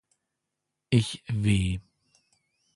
[0.89, 1.77] Ich w